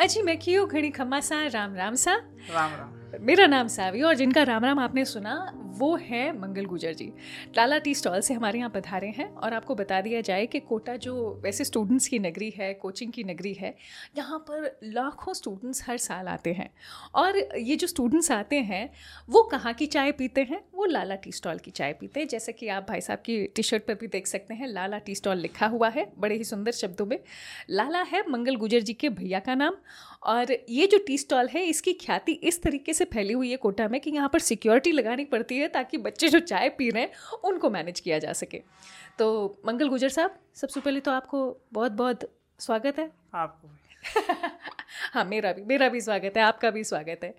अजी 0.00 0.22
मैं 0.22 0.38
क्यों 0.38 0.68
घड़ी 0.68 0.90
खम्मा 0.90 1.20
सा? 1.20 1.46
राम 1.46 1.74
राम 1.74 1.94
सा। 1.94 2.14
राम 2.50 2.70
राम। 2.70 3.26
मेरा 3.26 3.46
नाम 3.46 3.68
सावी 3.68 4.02
और 4.02 4.14
जिनका 4.14 4.42
राम 4.42 4.64
राम 4.64 4.78
आपने 4.78 5.04
सुना 5.04 5.52
वो 5.78 5.94
हैं 5.96 6.32
मंगल 6.32 6.64
गुजर 6.64 6.92
जी। 6.92 7.12
लाला 7.56 7.78
टी 7.78 7.94
स्टॉल 7.94 8.20
से 8.20 8.34
हमारे 8.34 8.58
यहाँ 8.58 8.70
पधारे 8.70 9.08
हैं 9.08 9.28
और 9.34 9.54
आपको 9.54 9.74
बता 9.74 10.00
दिया 10.00 10.20
जाए 10.20 10.46
कि 10.46 10.60
कोटा 10.60 10.96
जो 10.96 11.40
वैसे 11.44 11.64
स्टूडेंट्स 11.64 12.08
की 12.08 12.18
नगरी 12.18 12.50
है 12.50 12.72
कोचिंग 12.74 13.12
की 13.12 13.24
नगरी 13.24 13.52
है, 13.54 13.74
यहाँ 14.18 14.38
पर 14.38 14.78
लाखों 14.84 15.34
स्टूडेंट्स 15.34 15.82
हर 15.88 15.96
साल 15.98 16.28
आते 16.28 16.52
हैं। 16.52 16.70
और 17.14 17.38
ये 17.58 17.76
जो 17.76 17.86
स्टूडेंट्स 17.86 18.30
आते 18.30 18.56
हैं, 18.60 18.90
वो 19.28 19.42
कहाँ 19.42 19.72
की 19.72 19.86
चाय 19.86 20.12
पीते 20.12 20.40
हैं? 20.40 20.60
वो 20.74 20.84
लाला 20.84 21.14
टी 21.14 21.32
स्टॉल 21.32 21.58
की 21.58 21.70
चाय 21.70 21.92
पीते 21.92 22.20
हैं। 22.20 22.28
जैसे 22.28 22.52
कि 22.52 22.68
आप 22.68 22.86
भाई 22.88 23.00
साहब 23.00 23.18
की 23.18 23.44
टी 23.46 23.62
शर्ट 23.62 23.86
पर 23.86 23.94
भी 23.94 24.06
देख 24.06 24.26
सकते 24.26 24.54
हैं, 24.54 24.66
लाला 24.66 24.98
टी 24.98 25.14
स्टॉल 25.14 25.38
लिखा 25.38 25.66
हुआ 25.66 25.88
है, 25.88 26.06
बड़े 26.18 26.36
ही 26.36 26.44
सुंदर 26.44 26.72
शब्दों 26.72 27.06
में। 27.06 27.18
लाला 27.70 28.02
है 28.02 28.22
मंगल 28.30 28.56
गुजर 28.56 28.80
जी 28.80 28.92
के 28.92 29.08
भैया 29.08 29.38
का 29.38 29.54
नाम। 29.54 29.76
और 30.22 30.52
ये 30.68 30.86
जो 30.86 30.98
टी 31.06 31.18
स्टॉल 31.18 31.48
है, 31.48 31.64
इसकी 31.64 31.92
ख्याति 31.92 32.32
इस 32.32 32.62
तरीके 32.62 32.92
से 32.92 33.04
फैली 33.04 33.32
हुई 33.32 33.50
है 33.50 33.56
कोटा 33.56 33.88
में 33.88 34.00
कि 34.00 34.10
यहाँ 34.10 34.28
पर 34.28 34.38
सिक्योरिटी 34.38 34.92
लगानी 34.92 35.24
पड़ती 35.24 35.58
है 35.58 35.67
ताकि 35.68 35.98
बच्चे 35.98 36.28
जो 36.28 36.40
चाय 36.40 36.68
पी 36.68 36.90
रहे 36.90 37.02
हैं 37.02 37.12
उनको 37.44 37.70
मैनेज 37.70 38.00
किया 38.00 38.18
जा 38.18 38.32
सके। 38.32 38.62
तो 39.18 39.58
मंगल 39.66 39.88
गुजर 39.88 40.08
साहब 40.08 40.38
सबसे 40.54 40.80
पहले 40.80 41.00
तो 41.00 41.10
आपको 41.10 41.56
बहुत 41.72 41.92
बहुत 41.92 42.30
स्वागत 42.58 42.98
है। 42.98 43.10
आपको 43.34 43.68
हाँ 45.12 45.24
मेरा 45.24 45.52
भी 45.52 45.62
मेरा 45.62 45.88
भी 45.88 46.00
स्वागत 46.00 46.36
है 46.36 46.42
आपका 46.42 46.70
भी 46.70 46.84
स्वागत 46.84 47.24
है। 47.24 47.34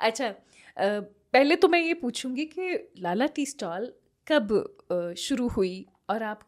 अच्छा 0.00 0.34
पहले 0.78 1.56
तो 1.56 1.68
मैं 1.68 1.80
ये 1.80 1.94
पूछूँगी 1.94 2.44
कि 2.44 2.92
लाला 2.98 3.26
टी 3.26 3.46
स्टॉल 3.46 3.92
कब 4.32 5.14
शुरू 5.18 5.48
हुई 5.48 5.86
और 6.10 6.22
आप 6.22 6.40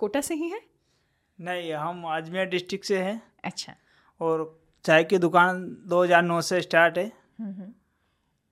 कोटा 0.00 0.20
से 0.20 0.34
ही 0.34 0.48
हैं? 0.48 0.60
नहीं 1.40 1.72
हम 1.72 2.04
अजमेर 2.04 2.46
डिस्ट्रिक्ट 2.46 2.84
से 2.84 2.98
हैं। 2.98 3.22
अच्छा। 3.44 3.74
और 4.20 4.60
चाय 4.84 5.04
की 5.04 5.18
दुकान 5.18 5.76
2009 5.86 6.40
से 6.40 6.60
स्टार्ट 6.60 6.98
है। 6.98 7.12
हम्म, 7.40 7.52
हम्म। 7.52 7.72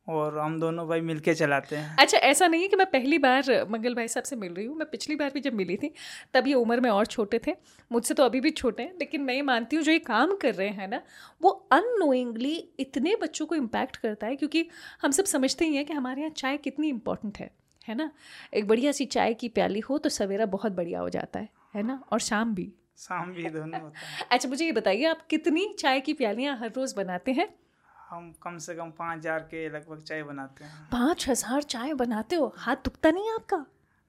और 0.07 0.39
हम 0.39 0.59
दोनों 0.61 0.87
भाई 0.89 1.01
मिलके 1.01 1.35
चलाते 1.35 1.77
हैं। 1.77 1.97
अच्छा 1.97 2.19
ऐसा 2.19 2.47
नहीं 2.47 2.63
है 2.63 2.69
कि 2.69 2.77
मैं 2.77 2.87
पहली 2.87 3.19
बार 3.19 3.45
मंगल 3.71 3.95
भाई 3.95 4.09
साहब 4.09 4.25
से 4.25 4.37
मिल 4.37 4.55
रही 4.55 4.67
हूँ 4.67 4.77
मैं 4.77 4.89
पिछली 4.91 5.17
बार 5.17 5.31
भी 5.35 5.41
जब 5.41 5.55
मिली 5.55 5.77
थी 5.77 5.93
तब 6.35 6.47
ये 6.47 6.55
उम्र 6.55 6.81
में 6.81 6.91
और 6.91 7.07
छोटे 7.07 7.41
थे 7.47 7.55
मुझसे 7.91 8.15
तो 8.15 8.25
अभी 8.25 8.41
भी 8.41 8.51
छोटे 8.51 8.83
हैं 8.83 8.93
लेकिन 8.99 9.23
मैं 9.23 9.35
ये 9.35 9.43
मानती 9.43 9.77
हूँ 9.77 9.85
जो 9.85 9.93
ये 9.93 9.99
काम 9.99 10.37
कर 10.37 10.55
रहे 10.55 10.69
हैं 10.69 10.89
ना 10.89 11.01
वो 11.43 11.51
अननोइंगली 11.73 12.55
इतने 12.81 13.15
बच्चों 13.17 13.47
को 13.47 13.55
इम्पैक्ट 13.55 13.97
करता 13.97 14.27
है 14.27 14.37
क्योंकि 14.37 14.67
हम 15.03 15.11
सब 15.11 15.25
समझते 15.25 15.65
ही 15.65 15.77
हैं 15.77 15.85
कि 15.85 15.93
हमारे 15.93 16.21
यहाँ 16.21 16.33
चाय 16.37 16.57
कितनी 16.57 16.89
इंपॉर्टेंट 16.89 17.39
है 17.39 17.51
है 17.89 17.95
ना? 17.95 18.11
एक 18.55 18.69
बढ़िया 18.69 18.93
सी 18.93 19.05
चाय 19.05 19.35
की 19.35 19.49
प्याली 19.49 19.81
हो 19.81 19.99
तो 19.99 20.09
सवेरा 20.09 20.47
बहुत 20.47 20.73
बढ़िया 20.73 21.01
हो 21.01 21.09
जाता 21.09 21.39
है 21.39 21.49
है 21.75 21.83
ना? 21.83 22.03
और 22.13 22.21
शाम 22.21 22.55
भी। 22.55 22.73
शाम 22.99 23.33
भी 23.33 23.49
दोनों 23.51 23.91
अच्छा 24.31 24.49
मुझे 24.49 24.65
ये 24.65 24.73
बताइए 24.73 25.05
आप 25.05 25.27
कितनी 25.27 25.75
चाय 25.79 26.01
की 26.01 26.13
प्यालियाँ 26.13 26.57
हर 26.59 26.73
रोज़ 26.77 26.97
बनाते 26.97 27.33
हैं? 27.33 27.49
हम 28.13 28.33
कम 28.43 28.57
से 28.59 28.75
कम 28.75 28.91
पाँच 28.91 29.19
हज़ार 29.19 29.41
के 29.41 29.69
लगभग 29.69 30.03
चाय 30.03 30.23
बनाते 30.23 30.65
हैं। 30.65 30.89
पाँच 30.93 31.29
हज़ार 31.29 31.63
चाय 31.63 31.95
बनाते 31.95 32.37
हो? 32.37 32.53
हाथ 32.57 32.77
दुखता 32.77 33.11
नहीं 33.11 33.31
आपका? 33.31 33.65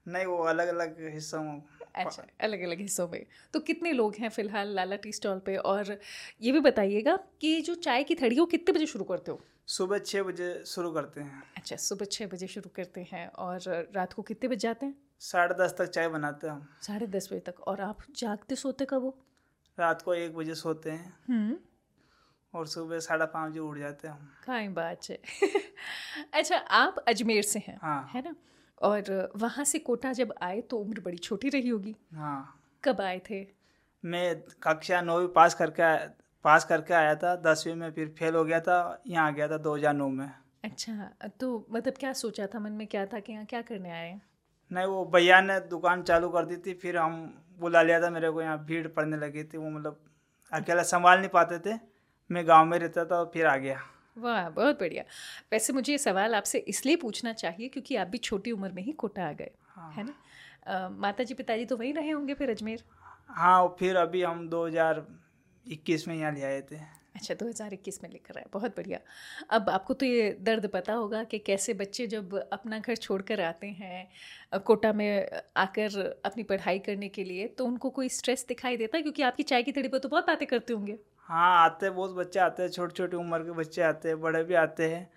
नहीं 0.06 0.26
वो 0.26 0.36
अलग 0.44 0.68
अलग 0.68 0.96
हिस्सों 1.12 1.42
में। 1.42 1.62
अच्छा 1.94 2.22
अलग 2.40 2.62
अलग 2.62 2.80
हिस्सों 2.80 3.08
में। 3.08 3.24
तो 3.52 3.60
कितने 3.60 3.92
लोग 3.92 4.14
हैं 4.14 4.28
फ़िलहाल 4.28 4.74
लाला 4.74 4.96
टी 4.96 5.12
स्टॉल 5.12 5.38
पे? 5.38 5.56
और 5.56 5.98
ये 6.42 6.52
भी 6.52 6.60
बताइएगा 6.60 7.16
कि 7.40 7.60
जो 7.60 7.74
चाय 7.74 8.04
की 8.04 8.14
थड़ी 8.14 8.34
है 8.34 8.40
वो 8.40 8.46
कितने 8.46 8.74
बजे 8.74 8.86
शुरू 8.86 9.04
करते 9.04 9.30
हो? 9.30 9.40
सुबह 9.68 9.98
छः 9.98 10.22
बजे 10.22 10.62
शुरू 10.66 10.92
करते 10.92 11.20
हैं। 11.20 11.42
अच्छा 11.56 11.76
सुबह 11.76 12.04
छः 12.04 12.26
बजे 12.26 12.46
शुरू 12.46 12.70
करते 12.76 13.06
हैं 13.12 13.26
और 13.28 13.90
रात 13.94 14.12
को 14.12 14.22
कितने 14.22 14.48
बजे 14.48 14.68
जाते 14.68 14.86
हैं? 14.86 14.94
साढ़े 15.20 15.54
दस 15.54 15.74
तक 15.78 15.86
चाय 15.88 16.08
बनाते 16.08 16.46
हैं 16.46 16.54
हम। 16.54 16.68
साढ़े 16.82 17.06
दस 17.06 17.28
बजे 17.32 17.40
तक। 17.40 17.60
और 17.60 17.80
आप 17.80 17.98
जागते 18.16 18.56
सोते 18.56 18.84
कब 18.84 19.02
हो? 19.02 19.16
रात 19.78 20.02
को 20.02 20.14
एक 20.14 20.34
बजे 20.36 20.54
सोते 20.54 20.90
हैं। 20.90 21.14
हम्म। 21.28 21.56
और 22.54 22.66
सुबह 22.66 22.98
साढ़े 22.98 23.26
पाँच 23.26 23.50
बजे 23.50 23.60
उठ 23.60 23.78
जाते 23.78 24.08
हैं 24.08 24.14
हम। 24.14 24.28
काई 24.46 24.68
बात 24.68 25.08
है। 25.10 25.18
अच्छा 26.34 26.56
आप 26.56 27.04
अजमेर 27.08 27.42
से 27.42 27.58
हैं 27.58 27.78
हाँ। 27.82 28.10
है 28.14 28.22
ना? 28.22 28.34
और 28.82 29.32
वहाँ 29.36 29.64
से 29.64 29.78
कोटा 29.78 30.12
जब 30.12 30.34
आए 30.42 30.60
तो 30.60 30.76
उम्र 30.76 31.00
बड़ी 31.00 31.16
छोटी 31.16 31.48
रही 31.48 31.68
होगी। 31.68 31.94
हाँ। 32.14 32.60
कब 32.84 33.00
आए 33.00 33.20
थे? 33.30 33.46
मैं 34.04 34.42
कक्षा 34.62 35.00
नौवीं 35.00 35.28
पास 35.28 35.54
करके 35.54 35.96
पास 36.44 36.64
करके 36.64 36.94
आया 36.94 37.14
था 37.14 37.34
दसवीं 37.36 37.74
में 37.74 37.90
फिर 37.92 38.14
फेल 38.18 38.34
हो 38.34 38.44
गया 38.44 38.60
था 38.60 39.02
यहाँ 39.06 39.26
आ 39.26 39.30
गया 39.30 39.48
था 39.48 39.58
2009 39.58 40.08
में। 40.08 40.30
अच्छा 40.64 41.10
तो 41.40 41.66
मतलब 41.70 41.94
क्या 42.00 42.12
सोचा 42.12 42.46
था 42.46 42.58
मन 42.58 42.72
में 42.72 42.86
क्या 42.86 43.04
था 43.06 43.20
कि 43.20 43.32
यहाँ 43.32 43.44
क्या 43.44 43.62
करने 43.62 43.90
आए 43.90 44.20
नहीं 44.72 44.86
वो 44.86 45.04
भैया 45.04 45.40
ने 45.40 45.58
दुकान 45.70 46.02
चालू 46.02 46.28
कर 46.28 46.44
दी 46.46 46.56
थी 46.56 46.74
फिर 46.74 46.96
हम 46.96 47.16
बुला 47.60 47.82
लिया 47.82 48.00
था 48.00 48.10
मेरे 48.10 48.30
को 48.30 48.42
यहाँ 48.42 48.58
भीड़ 48.64 48.86
पड़ने 48.88 49.16
लगी 49.16 49.44
थी 49.44 49.58
वो 49.58 49.70
मतलब 49.70 50.00
अकेला 50.52 50.82
संभाल 50.82 51.18
नहीं 51.18 51.28
पाते 51.28 51.58
थे। 51.58 51.74
मैं 52.34 52.46
गाँव 52.48 52.66
में 52.66 52.78
रहता 52.78 53.04
था 53.04 53.18
और 53.18 53.30
फिर 53.34 53.46
आ 53.46 53.56
गया। 53.56 53.80
वाह 54.16 54.48
बहुत 54.50 54.78
बढ़िया। 54.80 55.04
वैसे 55.52 55.72
मुझे 55.72 55.92
ये 55.92 55.98
सवाल 55.98 56.34
आपसे 56.34 56.58
इसलिए 56.68 56.96
पूछना 56.96 57.32
चाहिए 57.34 57.68
क्योंकि 57.68 57.96
आप 57.96 58.08
भी 58.08 58.18
छोटी 58.20 58.50
उम्र 58.50 58.70
में 58.72 58.82
ही 58.82 58.92
कोटा 58.94 59.28
आ 59.28 59.32
गए 59.32 59.50
हाँ। 59.68 59.92
है 59.92 60.04
ना? 60.04 60.88
माता 60.90 61.24
जी 61.24 61.34
पिताजी 61.34 61.64
तो 61.64 61.76
वहीं 61.76 61.92
रहे 61.94 62.10
होंगे 62.10 62.34
फिर 62.34 62.50
अजमेर? 62.50 62.82
हाँ 63.28 63.62
और 63.62 63.76
फिर 63.78 63.96
अभी 63.96 64.22
हम 64.22 64.48
2021 64.50 66.06
में 66.08 66.14
यहाँ 66.14 66.32
ले 66.32 66.42
आए 66.42 66.60
थे। 66.62 66.76
अच्छा 67.14 67.34
2021 67.34 68.02
में 68.02 68.08
लिख 68.10 68.30
रहा 68.30 68.40
है 68.40 68.46
बहुत 68.52 68.76
बढ़िया। 68.76 68.98
अब 69.50 69.68
आपको 69.70 69.94
तो 69.94 70.06
ये 70.06 70.30
दर्द 70.40 70.66
पता 70.68 70.92
होगा 70.92 71.22
कि 71.24 71.38
कैसे 71.38 71.74
बच्चे 71.74 72.06
जब 72.06 72.34
अपना 72.52 72.78
घर 72.78 72.96
छोड़कर 72.96 73.40
आते 73.40 73.66
हैं 73.72 74.60
कोटा 74.60 74.92
में 74.92 75.30
आकर 75.56 75.98
अपनी 76.24 76.42
पढ़ाई 76.42 76.78
करने 76.78 77.08
के 77.08 77.24
लिए 77.24 77.46
तो 77.48 77.66
उनको 77.66 77.90
कोई 77.90 78.08
स्ट्रेस 78.10 78.44
दिखाई 78.48 78.76
देता 78.76 78.96
है? 78.96 79.02
क्योंकि 79.02 79.22
आपकी 79.22 79.42
चाय 79.42 79.62
की 79.62 79.72
थड़ी 79.72 79.88
पर 79.88 79.98
तो 79.98 80.08
बहुत 80.08 80.26
बातें 80.26 80.46
करते 80.48 80.72
होंगे। 80.72 80.98
हाँ 81.28 81.64
आते 81.64 81.90
बहुत 81.90 82.10
बच्चे 82.14 82.40
आते 82.40 82.62
हैं 82.62 82.70
छोटी 82.70 82.94
छोटी 82.94 83.16
उम्र 83.16 83.38
के 83.44 83.52
बच्चे 83.52 83.82
आते 83.82 84.08
हैं, 84.08 84.20
बड़े 84.20 84.42
भी 84.44 84.54
आते 84.54 84.88
हैं, 84.88 85.08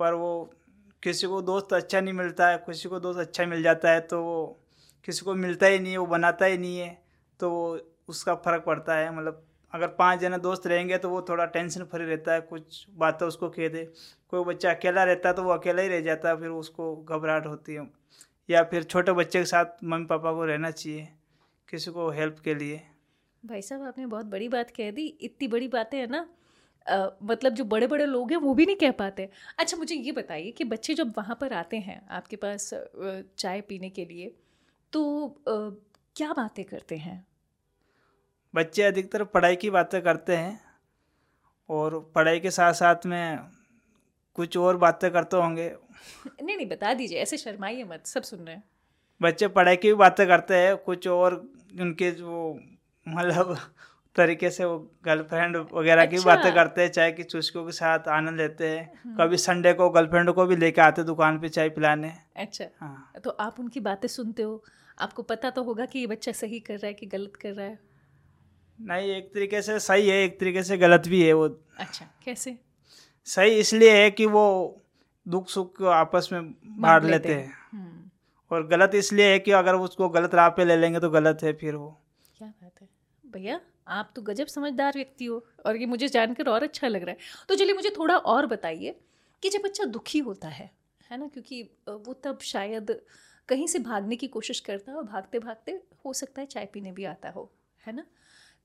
पर 0.00 0.12
वो 0.14 0.50
किसी 1.02 1.26
को 1.26 1.40
दोस्त 1.42 1.72
अच्छा 1.72 2.00
नहीं 2.00 2.14
मिलता 2.14 2.48
है, 2.48 2.56
किसी 2.58 2.88
को 2.88 3.00
दोस्त 3.00 3.18
अच्छा 3.20 3.46
मिल 3.46 3.62
जाता 3.62 3.90
है 3.90 4.00
तो 4.02 4.22
वो 4.22 4.58
किसी 5.04 5.24
को 5.24 5.34
मिलता 5.34 5.66
ही 5.66 5.78
नहीं 5.78 5.92
है, 5.92 5.98
वो 5.98 6.06
बनाता 6.06 6.46
ही 6.46 6.58
नहीं 6.58 6.78
है 6.78 6.96
तो 7.40 7.50
वो 7.50 7.78
उसका 8.08 8.34
फ़र्क 8.36 8.64
पड़ता 8.66 8.96
है 8.96 9.14
मतलब 9.16 9.42
अगर 9.72 9.88
पाँच 9.98 10.20
जने 10.20 10.38
दोस्त 10.38 10.66
रहेंगे 10.66 10.98
तो 10.98 11.08
वो 11.10 11.20
थोड़ा 11.28 11.44
टेंशन 11.46 11.84
फ्री 11.84 12.04
रहता 12.04 12.32
है, 12.32 12.40
कुछ 12.40 12.86
बातें 12.96 13.26
उसको 13.26 13.48
कह 13.50 13.68
दे, 13.68 13.84
कोई 14.32 14.44
बच्चा 14.44 14.70
अकेला 14.70 15.04
रहता 15.04 15.28
है 15.28 15.34
तो 15.34 15.42
वो 15.42 15.50
अकेला 15.52 15.82
ही 15.82 15.88
रह 15.88 16.00
जाता 16.00 16.28
है, 16.28 16.36
फिर 16.36 16.48
उसको 16.50 16.94
घबराहट 16.98 17.46
होती 17.46 17.74
है, 17.74 17.86
या 18.48 18.62
फिर 18.64 18.82
छोटे 18.84 19.12
बच्चे 19.12 19.38
के 19.38 19.44
साथ 19.46 19.84
मम्मी 19.84 20.06
पापा 20.06 20.32
को 20.32 20.44
रहना 20.44 20.70
चाहिए, 20.70 21.08
किसी 21.68 21.90
को 21.90 22.10
हेल्प 22.10 22.38
के 22.44 22.54
लिए। 22.54 22.80
भाई 23.44 23.62
साहब 23.62 23.82
आपने 23.82 24.06
बहुत 24.06 24.26
बड़ी 24.26 24.48
बात 24.48 24.70
कह 24.70 24.90
दी। 24.90 25.06
इतनी 25.22 25.48
बड़ी 25.48 25.68
बातें 25.68 25.98
है 25.98 26.06
ना 26.06 26.26
मतलब 27.24 27.54
जो 27.54 27.64
बड़े 27.64 27.86
बड़े 27.86 28.06
लोग 28.06 28.30
हैं 28.32 28.38
वो 28.38 28.54
भी 28.54 28.66
नहीं 28.66 28.76
कह 28.76 28.90
पाते। 28.90 29.28
अच्छा 29.58 29.76
मुझे 29.76 29.94
ये 29.94 30.12
बताइए 30.12 30.50
कि 30.50 30.64
बच्चे 30.64 30.94
जब 30.94 31.12
वहाँ 31.16 31.36
पर 31.40 31.52
आते 31.52 31.76
हैं 31.78 32.00
आपके 32.10 32.36
पास 32.36 32.70
चाय 33.38 33.60
पीने 33.60 33.90
के 33.90 34.04
लिए 34.04 34.34
तो 34.92 35.02
क्या 35.48 36.32
बातें 36.32 36.64
करते 36.64 36.96
हैं? 36.96 37.24
बच्चे 38.54 38.82
अधिकतर 38.82 39.24
पढ़ाई 39.24 39.56
की 39.56 39.70
बातें 39.70 40.00
करते 40.02 40.36
हैं 40.36 40.60
और 41.68 41.98
पढ़ाई 42.14 42.40
के 42.40 42.50
साथ 42.50 42.72
साथ 42.72 43.06
में 43.06 43.38
कुछ 44.38 44.56
और 44.56 44.76
बातें 44.76 45.10
करते 45.10 45.36
होंगे। 45.36 45.68
नहीं 46.42 46.56
नहीं 46.56 46.66
बता 46.66 46.92
दीजिए 46.94 47.18
ऐसे 47.18 47.36
शर्माइए 47.36 47.84
मत 47.84 48.06
सब 48.06 48.22
सुन 48.22 48.40
रहे 48.40 48.54
हैं। 48.54 48.62
बच्चे 49.20 49.48
पढ़ाई 49.48 49.76
की 49.76 49.88
भी 49.88 49.94
बातें 49.94 50.26
करते 50.26 50.56
हैं 50.56 50.76
कुछ 50.76 51.08
और 51.08 51.34
उनके 51.80 52.10
जो 52.10 52.60
मतलब 53.06 53.56
तरीके 54.16 54.50
से 54.50 54.64
वो 54.64 54.78
गर्लफ्रेंड 55.04 55.56
वगैरह 55.74 56.06
की 56.06 56.16
अच्छा। 56.16 56.34
बातें 56.34 56.54
करते 56.54 56.82
हैं 56.82 56.90
चाय 56.90 57.12
की 57.12 57.22
चुस्कियों 57.22 57.64
के 57.64 57.72
साथ 57.72 58.08
आनंद 58.08 58.36
लेते 58.36 58.68
हैं। 58.68 59.16
कभी 59.16 59.36
संडे 59.36 59.72
को 59.72 59.88
गर्लफ्रेंड 59.90 60.30
को 60.30 60.46
भी 60.46 60.56
लेके 60.56 60.80
आते 60.80 61.02
दुकान 61.02 61.38
पे 61.38 61.48
चाय 61.48 61.68
पिलाने। 61.68 62.12
अच्छा। 62.36 62.64
हाँ। 62.80 63.12
तो 63.24 63.30
आप 63.30 63.60
उनकी 63.60 63.80
बातें 63.80 64.08
सुनते 64.08 64.42
हो? 64.42 64.62
आपको 64.98 65.22
पता 65.22 65.50
तो 65.50 65.62
होगा 65.62 65.86
कि 65.86 65.98
ये 65.98 66.06
बच्चा 66.06 66.32
सही 66.32 66.60
कर 66.60 66.74
रहा 66.74 66.86
है 66.86 66.94
कि 66.94 67.06
गलत 67.06 67.36
कर 67.36 67.52
रहा 67.52 67.66
है? 67.66 67.78
नहीं 68.78 69.10
एक 69.10 69.34
तरीके 69.34 69.62
से 69.62 69.78
सही 69.80 70.08
है 70.08 70.22
एक 70.22 70.38
तरीके 70.40 70.62
से 70.62 70.78
गलत 70.78 71.08
भी 71.08 71.22
है 71.22 71.32
वो। 71.32 71.48
अच्छा 71.78 72.06
कैसे? 72.24 72.56
सही 73.24 73.50
इसलिए 73.50 73.96
है 73.96 74.10
कि 74.10 74.26
वो 74.26 74.44
दुख 75.26 75.48
सुख 75.48 75.76
को 75.76 75.86
आपस 75.86 76.28
में 76.32 76.50
बांट 76.80 77.04
लेते 77.04 77.34
हैं। 77.34 77.52
हम्म, 77.72 78.10
और 78.50 78.66
गलत 78.66 78.94
इसलिए 78.94 79.26
है 79.26 79.38
कि 79.38 79.50
अगर 79.50 79.74
उसको 79.74 80.08
गलत 80.08 80.34
राह 80.34 80.48
पे 80.48 80.64
ले 80.64 80.76
लेंगे 80.76 81.00
तो 81.00 81.10
गलत 81.10 81.42
है 81.42 81.52
फिर 81.52 81.74
वो। 81.74 82.00
भैया, 83.34 83.60
आप 83.88 84.12
तो 84.16 84.22
गजब 84.22 84.46
समझदार 84.46 84.92
व्यक्ति 84.96 85.24
हो 85.24 85.44
और 85.66 85.76
ये 85.76 85.86
मुझे 85.86 86.08
जानकर 86.08 86.48
और 86.48 86.62
अच्छा 86.62 86.88
लग 86.88 87.02
रहा 87.02 87.10
है। 87.12 87.46
तो 87.48 87.54
चलिए 87.54 87.74
मुझे 87.74 87.90
थोड़ा 87.90 88.16
और 88.16 88.46
बताइए 88.46 88.94
कि 89.42 89.48
जब 89.50 89.62
बच्चा 89.64 89.84
दुखी 89.86 90.18
होता 90.20 90.48
है 90.48 90.70
है 91.10 91.18
ना, 91.18 91.26
क्योंकि 91.26 91.62
वो 91.88 92.12
तब 92.24 92.38
शायद 92.42 93.00
कहीं 93.48 93.66
से 93.66 93.78
भागने 93.80 94.16
की 94.16 94.26
कोशिश 94.28 94.60
करता 94.60 94.90
है 94.92 94.98
और 94.98 95.04
भागते 95.04 95.38
भागते 95.38 95.80
हो 96.04 96.12
सकता 96.12 96.40
है 96.40 96.46
चाय 96.46 96.66
पीने 96.72 96.92
भी 96.92 97.04
आता 97.04 97.30
हो, 97.30 97.50
है 97.84 97.92
ना? 97.92 98.04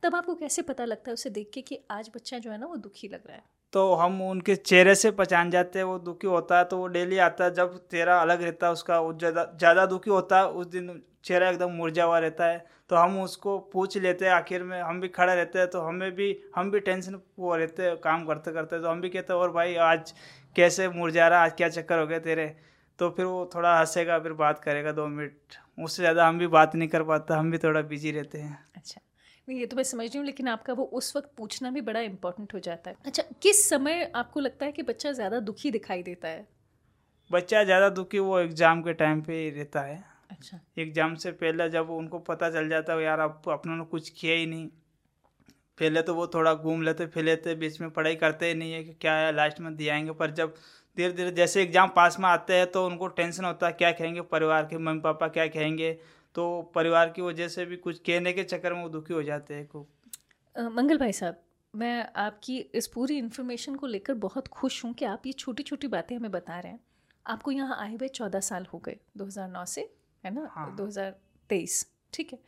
तब 0.04 0.16
आपको 0.16 0.36
कैसे 0.36 0.62
पता 0.62 0.86
लगता 0.86 1.10
है 1.10 1.14
उसे 1.14 1.30
देख 1.30 1.50
के 1.54 1.62
कि 1.62 1.80
आज 1.92 2.10
बच्चा 2.16 2.38
जो 2.38 2.52
है 2.52 2.58
ना, 2.58 2.66
वो 2.66 2.76
दुखी 2.78 3.08
लग 3.08 3.28
रहा 3.28 3.38
है? 3.38 3.44
तो 3.74 3.94
हम 3.96 4.22
उनके 4.22 4.56
चेहरे 4.56 4.94
से 4.96 5.12
पहचान 5.12 5.50
जाते 5.52 5.80
हैं, 5.80 5.86
वो 5.86 5.98
दुखी 6.00 6.28
होता 6.28 6.58
है 6.58 6.64
तो 6.66 6.78
वो 6.78 6.88
डेली 6.90 7.18
आता 7.20 7.44
है। 7.44 7.54
जब 7.54 7.78
चेहरा 7.92 8.20
अलग 8.22 8.42
रहता 8.42 8.68
है, 8.68 8.74
उसका 8.74 9.00
वो 9.00 9.14
ज़्यादा 9.16 9.44
ज़्यादा 9.56 9.86
दुखी 9.88 10.10
होता 10.10 10.40
है, 10.40 10.48
उस 10.48 10.68
दिन 10.68 11.02
चेहरा 11.26 11.50
एकदम 11.50 11.72
मुरझा 11.74 12.04
हुआ 12.04 12.20
रहता 12.20 12.46
है 12.46 12.66
तो 12.90 12.96
हम 12.96 13.20
उसको 13.22 13.58
पूछ 13.74 13.98
लेते 13.98 14.26
हैं 14.26 14.32
आखिर 14.32 14.64
में 14.64 14.80
हम 14.82 15.02
भी 15.02 15.08
खड़े 15.10 15.36
रहते 15.36 15.60
हैं 15.60 15.68
तो 15.70 15.82
हमें 15.82 16.12
भी 16.16 16.36
हम 16.56 16.72
भी 16.72 16.80
टेंशन 16.82 17.20
वो 17.40 17.56
रहते 17.56 17.84
हैं 17.84 17.98
काम 18.00 18.26
करते 18.26 18.52
करते 18.52 18.80
तो 18.82 18.90
हम 18.90 19.02
भी 19.02 19.10
कहते 19.10 19.34
हैं 19.34 19.40
और 19.40 19.52
भाई 19.52 19.76
आज 19.88 20.14
कैसे 20.56 20.88
मुरझा 20.90 21.28
रहा 21.28 21.44
आज 21.44 21.54
क्या 21.54 21.70
चक्कर 21.70 22.00
हो 22.00 22.08
गया 22.08 22.20
तेरे? 22.20 22.48
तो 23.00 23.10
फिर 23.10 23.26
वो 23.26 23.50
थोड़ा 23.56 23.78
हंसेगा 23.80 24.18
फिर 24.20 24.34
बात 24.36 24.60
करेगा 24.60 24.92
दो 24.92 25.06
मिनट 25.08 25.58
उससे 25.78 26.02
ज़्यादा 26.04 26.28
हम 26.28 26.40
भी 26.40 26.48
बात 26.50 26.76
नहीं 26.76 26.90
कर 26.90 27.04
पाते 27.04 27.34
हम 27.34 27.52
भी 27.52 27.58
थोड़ा 27.58 27.82
बिज़ी 27.84 28.12
रहते 28.12 28.38
हैं। 28.38 28.58
अच्छा 28.76 29.02
ये 29.48 29.66
तो 29.66 29.76
मैं 29.76 29.84
समझ 29.84 30.06
रही 30.06 30.18
हूँ 30.18 30.26
लेकिन 30.26 30.48
आपका 30.48 30.74
वो 30.74 30.84
उस 30.94 31.16
वक्त 31.16 31.32
पूछना 31.38 31.70
भी 31.72 31.82
बड़ा 31.82 32.00
इम्पोर्टेंट 32.02 32.54
हो 32.54 32.60
जाता 32.60 32.90
है। 32.90 32.96
अच्छा 33.06 33.24
किस 33.42 33.68
समय 33.70 34.12
आपको 34.16 34.40
लगता 34.40 34.66
है 34.66 34.72
कि 34.72 34.84
बच्चा 34.84 35.12
ज़्यादा 35.12 35.40
दुखी 35.42 35.72
दिखाई 35.72 36.04
देता 36.04 36.28
है? 36.28 36.48
बच्चा 37.32 37.64
ज़्यादा 37.64 37.90
दुखी 37.92 38.20
वो 38.20 38.40
एग्ज़ाम 38.40 38.82
के 38.82 38.94
टाइम 38.96 39.22
पे 39.22 39.34
ही 39.36 39.50
रहता 39.52 39.82
है। 39.82 40.04
अच्छा। 40.30 40.60
एग्ज़ाम 40.78 41.16
से 41.16 41.32
पहले 41.34 41.70
जब 41.70 41.90
उनको 41.92 42.20
पता 42.26 42.50
चल 42.50 42.70
जाता 42.70 42.94
है 42.94 43.04
यार 43.04 43.20
अब 43.20 43.42
अपनों 43.50 43.76
ने 43.76 43.86
कुछ 43.86 44.10
किया 44.10 44.36
ही 44.36 44.46
नहीं। 44.46 44.68
पहले 45.78 46.02
तो 46.02 46.14
वो 46.16 46.28
थोड़ा 46.28 46.54
घूम 46.54 46.82
लेते 46.82 47.06
फिर 47.08 47.24
लेते 47.24 47.56
बीच 47.56 47.80
में 47.82 47.90
पढ़ाई 47.92 48.16
करते 48.16 48.48
ही 48.48 48.54
नहीं 48.54 48.74
है 48.74 48.84
कि 48.84 48.94
क्या 48.94 49.14
है 49.16 49.32
लास्ट 49.36 49.60
में 49.60 49.76
दियाएँगे 49.76 50.12
पर 50.12 50.32
जब 50.32 50.54
धीरे 50.98 51.12
धीरे 51.14 51.32
जैसे 51.32 51.62
एग्ज़ाम 51.64 51.90
पास 51.96 52.20
में 52.20 52.28
आते 52.30 52.54
हैं 52.54 52.72
तो 52.72 52.86
उनको 52.86 53.08
टेंशन 53.10 53.46
होता 53.46 53.68
है 53.68 53.74
क्या 53.74 53.92
कहेंगे? 53.92 54.22
परिवार 54.24 54.66
के 54.66 54.78
मम्मी 54.78 55.02
पापा 55.02 55.28
क्या 55.28 55.48
कहेंगे? 55.48 55.92
तो 56.36 56.62
परिवार 56.76 57.10
की 57.10 57.22
वजह 57.22 57.48
से 57.48 57.66
भी 57.66 57.78
कुछ 57.78 58.00
कहने 58.00 58.34
के 58.34 58.44
चक्कर 58.44 58.74
में 58.74 58.82
वो 58.84 58.90
दुखी 58.90 59.14
हो 59.14 59.22
जाते 59.24 59.54
हैं 59.54 59.68
खूब। 59.68 59.88
मंगल 60.72 60.98
भाई 60.98 61.12
साहब 61.12 61.42
मैं 61.74 62.08
आपकी 62.18 62.58
इस 62.58 62.88
पूरी 62.88 63.18
इन्फॉर्मेशन 63.18 63.76
को 63.76 63.88
लेकर 63.88 64.14
बहुत 64.20 64.48
खुश 64.50 64.84
हूँ 64.86 64.94
कि 64.94 65.06
आप 65.06 65.26
ये 65.26 65.34
छोटी 65.34 65.64
छोटी 65.64 65.88
बातें 65.88 66.16
हमें 66.16 66.32
बता 66.32 66.60
रहे 66.60 66.72
हैं। 66.72 66.80
आपको 67.26 67.52
यहाँ 67.52 67.78
आए 67.80 67.96
हुए 67.96 68.08
चौदह 68.10 68.40
साल 68.42 68.66
हो 68.74 68.80
गए 68.80 68.98
2009 69.18 69.66
से। 69.66 69.90
है 70.26 70.34
ना? 70.34 70.48
हाँ। 70.52 70.76
2023 70.76 71.86
ठीक 72.14 72.34
है। 72.34 72.40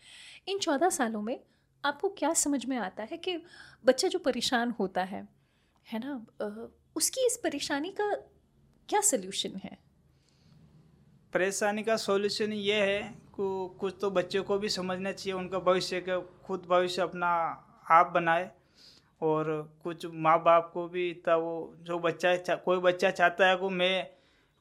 इन 0.47 0.59
चौदह 0.59 0.89
सालों 0.89 1.21
में 1.21 1.39
आपको 1.85 2.09
क्या 2.09 2.33
समझ 2.33 2.65
में 2.65 2.77
आता 2.77 3.03
है 3.03 3.18
कि 3.18 3.38
बच्चा 3.85 4.07
जो 4.07 4.19
परेशान 4.19 4.71
होता 4.71 5.03
है 5.03 5.27
है 5.91 6.00
ना? 6.00 6.25
उसकी 6.95 7.25
इस 7.25 7.38
परेशानी 7.44 7.89
का 7.89 8.13
क्या 8.89 9.01
सल्यूशन 9.01 9.62
है? 9.63 9.77
परेशानी 11.33 11.83
का 11.83 11.95
सॉल्यूशन 11.97 12.53
ये 12.53 12.75
है 12.75 13.01
कि 13.35 13.77
कुछ 13.79 13.95
तो 14.01 14.12
बच्चों 14.12 14.44
को 14.44 14.57
भी 14.57 14.69
समझना 14.69 15.12
चाहिए 15.12 15.39
उनका 15.39 15.59
भविष्य 15.59 16.01
का 16.01 16.19
खुद 16.19 16.65
भविष्य 16.69 17.01
अपना 17.01 17.27
आप 17.91 18.12
बनाए 18.13 18.51
और 19.21 19.75
कुछ 19.83 20.06
माँ 20.13 20.44
बाप 20.44 20.71
को 20.73 20.88
भी 20.88 21.09
इतना 21.09 21.35
वो 21.35 21.75
जो 21.81 22.00
बच्चा 22.00 22.56
कोई 22.56 22.77
बच्चा 22.77 23.12
चाहता 23.12 23.47
है 23.47 23.56
कि 23.57 23.69
मैं 23.69 24.09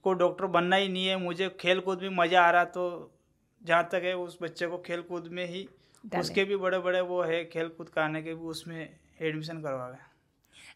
को 0.05 0.13
डॉक्टर 0.15 0.47
बनना 0.47 0.77
ही 0.77 0.89
नहीं 0.89 1.07
है। 1.07 1.17
मुझे 1.17 1.49
खेल 1.61 1.81
कूद 1.81 2.03
में 2.03 2.09
मज़ा 2.17 2.43
आ 2.43 2.51
रहा 2.51 2.65
तो 2.77 2.85
जहाँ 3.63 3.89
तक 3.93 4.03
है 4.05 4.17
उस 4.17 4.39
बच्चे 4.43 4.67
को 4.67 4.79
खेल 4.79 5.03
कूद 5.03 5.27
में 5.33 5.45
ही 5.47 5.69
उसके 6.19 6.45
भी 6.45 6.57
बड़े 6.57 6.79
बड़े 6.79 7.01
वो 7.01 7.23
है 7.23 7.45
खेल 7.45 7.69
कूद 7.69 7.89
कराने 7.89 8.23
के 8.23 8.35
भी 8.35 8.47
उसमें 8.47 8.79
एडमिशन 9.21 9.61
करवा 9.63 9.89
गया 9.89 10.07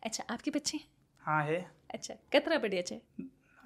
अच्छा 0.02 0.24
आपके 0.30 0.50
बच्चे? 0.50 0.80
हाँ 1.22 1.42
है। 1.44 1.64
अच्छा 1.94 2.14
कितना 2.32 2.58
बड़े 2.58 2.78
अच्छे? 2.78 3.00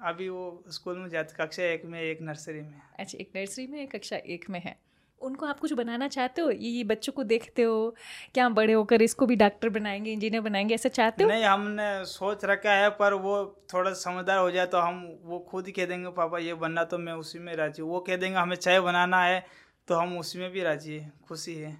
अभी 0.01 0.29
वो 0.29 0.63
स्कूल 0.69 0.97
में 0.97 1.09
जाते 1.09 1.35
कक्षा 1.35 1.63
एक 1.63 1.85
में 1.85 1.99
एक 2.01 2.21
नर्सरी 2.21 2.61
में। 2.61 2.81
अच्छा 2.99 3.17
एक 3.17 3.31
नर्सरी 3.35 3.67
में 3.67 3.81
एक 3.81 3.91
कक्षा 3.91 4.17
एक 4.17 4.49
में 4.49 4.59
है। 4.59 4.75
उनको 5.21 5.45
आप 5.45 5.59
कुछ 5.59 5.73
बनाना 5.73 6.07
चाहते 6.07 6.41
हो? 6.41 6.51
ये 6.51 6.83
बच्चों 6.83 7.13
को 7.13 7.23
देखते 7.23 7.61
हो? 7.61 7.95
क्या 8.33 8.45
हम 8.45 8.53
बड़े 8.53 8.73
होकर 8.73 9.01
इसको 9.01 9.25
भी 9.25 9.35
डॉक्टर 9.35 9.69
बनाएँगे, 9.69 10.11
इंजीनियर 10.11 10.41
बनाएँगे, 10.41 10.75
ऐसा 10.75 10.89
चाहते 10.89 11.23
हो? 11.23 11.29
नहीं, 11.29 11.43
हमने 11.43 12.05
सोच 12.05 12.45
रखा 12.45 12.73
है, 12.73 12.89
पर 12.89 13.13
वो 13.13 13.63
थोड़ा 13.73 13.93
समझदार 13.93 14.37
हो 14.37 14.51
जाए 14.51 14.65
तो 14.65 14.77
हम 14.77 15.19
वो 15.23 15.39
खुद 15.39 15.65
ही 15.65 15.71
कह 15.71 15.85
देंगे, 15.85 16.09
पापा, 16.09 16.37
ये 16.37 16.53
बनना 16.53 16.83
तो 16.83 16.97
मैं 16.97 17.13
उसी 17.13 17.39
में 17.39 17.55
राज़ी 17.55 17.83
वो 17.83 17.99
कह 17.99 18.15
देंगे, 18.15 18.37
हमें 18.37 18.55
चाय 18.55 18.79
बनाना 18.79 19.23
है। 19.23 19.45
तो 19.87 19.95
हम 19.95 20.17
उसी 20.17 20.39
में 20.39 20.51
भी 20.51 20.63
राज़ी 20.63 20.97
है, 20.97 21.11
खुशी 21.27 21.55
है। 21.55 21.77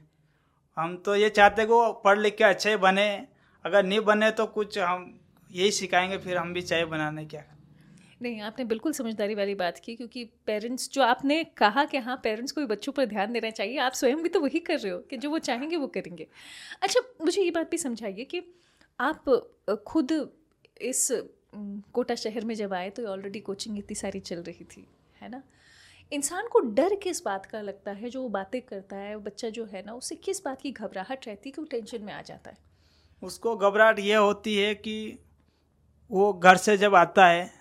हम 0.77 0.95
तो 0.97 1.15
ये 1.15 1.29
चाहते 1.29 1.65
कि 1.65 1.71
वो 1.73 1.91
पढ़ 2.05 2.19
लिख 2.19 2.35
के 2.37 2.43
अच्छे 2.43 2.75
बने। 2.77 3.07
अगर 3.65 3.85
नहीं 3.85 3.99
बने 4.01 4.31
तो 4.31 4.45
कुछ 4.47 4.77
हम 4.79 5.19
यही 5.51 5.71
सिखाएँगे, 5.71 6.17
फिर 6.17 6.37
हम 6.37 6.53
भी 6.53 6.61
चाय 6.61 6.85
बनाने 6.85 7.25
क्या 7.25 7.43
नहीं, 8.21 8.39
आपने 8.41 8.65
बिल्कुल 8.65 8.93
समझदारी 8.93 9.35
वाली 9.35 9.55
बात 9.55 9.79
की, 9.79 9.95
क्योंकि 9.95 10.23
पेरेंट्स 10.45 10.89
जो 10.93 11.01
आपने 11.03 11.43
कहा 11.57 11.83
कि 11.85 11.97
हाँ 11.97 12.19
पेरेंट्स 12.23 12.51
को 12.51 12.61
भी 12.61 12.67
बच्चों 12.67 12.93
पर 12.93 13.05
ध्यान 13.05 13.33
देना 13.33 13.49
चाहिए, 13.49 13.77
आप 13.77 13.93
स्वयं 13.93 14.21
भी 14.23 14.29
तो 14.29 14.39
वही 14.39 14.59
कर 14.59 14.79
रहे 14.79 14.91
हो 14.91 14.99
कि 14.99 15.17
जो 15.17 15.29
वो 15.29 15.39
चाहेंगे 15.39 15.77
वो 15.77 15.87
करेंगे। 15.87 16.27
अच्छा 16.81 17.01
मुझे 17.21 17.41
ये 17.41 17.51
बात 17.51 17.69
भी 17.71 17.77
समझाइए 17.77 18.23
कि 18.23 18.41
आप 18.99 19.29
खुद 19.87 20.11
इस 20.81 21.07
कोटा 21.93 22.15
शहर 22.15 22.45
में 22.45 22.53
जब 22.55 22.73
आए 22.73 22.89
तो 22.89 23.05
ऑलरेडी 23.07 23.39
कोचिंग 23.39 23.77
इतनी 23.77 23.95
सारी 23.95 24.19
चल 24.21 24.41
रही 24.41 24.65
थी, 24.65 24.87
है 25.21 25.29
ना? 25.29 25.41
इंसान 26.11 26.47
को 26.47 26.59
डर 26.59 26.95
किस 26.95 27.23
बात 27.23 27.45
का 27.45 27.61
लगता 27.61 27.91
है, 27.91 28.09
जो 28.09 28.21
वो 28.21 28.29
बातें 28.29 28.61
करता 28.61 28.95
है 28.95 29.15
बच्चा 29.17 29.49
जो 29.49 29.65
है 29.65 29.83
ना, 29.85 29.93
उसे 29.93 30.15
किस 30.15 30.43
बात 30.45 30.61
की 30.61 30.71
घबराहट 30.71 31.27
रहती 31.27 31.49
है 31.49 31.51
कि 31.51 31.61
वो 31.61 31.67
टेंशन 31.67 32.03
में 32.03 32.13
आ 32.13 32.21
जाता 32.21 32.49
है? 32.49 32.57
उसको 33.21 33.55
घबराहट 33.57 33.99
ये 33.99 34.15
होती 34.15 34.55
है 34.55 34.73
कि 34.75 35.19
वो 36.11 36.31
घर 36.33 36.57
से 36.57 36.77
जब 36.77 36.95
आता 36.95 37.27
है 37.27 37.58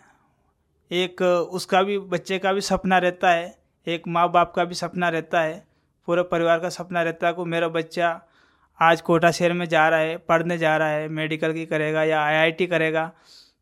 एक 0.91 1.23
उसका 1.23 1.83
भी 1.83 1.99
बच्चे 1.99 2.39
का 2.39 2.53
भी 2.53 2.61
सपना 2.61 2.99
रहता 2.99 3.31
है। 3.31 3.55
एक 3.87 4.09
माँ 4.09 4.31
बाप 4.33 4.53
का 4.53 4.65
भी 4.65 4.75
सपना 4.75 5.09
रहता 5.09 5.41
है। 5.41 5.63
पूरे 6.09 6.23
परिवार 6.25 6.59
का 6.59 6.69
सपना 6.69 7.03
रहता 7.03 7.27
है 7.27 7.33
कि 7.33 7.45
मेरा 7.45 7.69
बच्चा 7.69 8.21
आज 8.81 9.01
कोटा 9.01 9.31
शहर 9.31 9.53
में 9.53 9.67
जा 9.69 9.89
रहा 9.89 9.99
है 10.01 10.17
पढ़ने 10.19 10.59
जा 10.59 10.77
रहा 10.77 10.89
है 10.89 11.09
मेडिकल 11.11 11.53
की 11.53 11.65
करेगा 11.67 12.05
या 12.05 12.21
आईआईटी 12.23 12.67
करेगा 12.67 13.11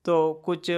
तो 0.04 0.32
कुछ 0.44 0.70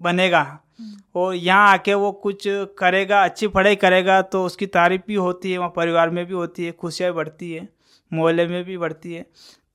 बनेगा। 0.00 0.40
हम्म। 0.78 1.20
और 1.20 1.34
यहाँ 1.34 1.72
आके 1.72 1.94
वो 1.94 2.10
कुछ 2.12 2.44
करेगा 2.78 3.22
अच्छी 3.24 3.48
पढ़ाई 3.48 3.76
करेगा 3.76 4.20
तो 4.22 4.44
उसकी 4.44 4.66
तारीफ़ 4.68 5.02
भी 5.08 5.14
होती 5.16 5.52
है 5.52 5.58
वहाँ 5.58 5.72
परिवार 5.76 6.10
में 6.10 6.24
भी 6.26 6.34
होती 6.34 6.64
है 6.64 6.72
खुशियाँ 6.72 7.12
बढ़ती 7.14 7.52
है 7.52 7.68
मोहल्ले 8.12 8.46
में 8.46 8.64
भी 8.64 8.76
बढ़ती 8.78 9.14
है। 9.14 9.24